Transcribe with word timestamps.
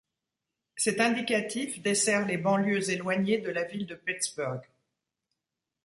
Cet 0.77 0.99
indicatif 0.99 1.79
dessert 1.83 2.25
les 2.25 2.37
banlieues 2.39 2.89
éloignées 2.89 3.37
de 3.37 3.51
la 3.51 3.65
ville 3.65 3.85
de 3.85 3.93
Pittsburgh. 3.93 4.67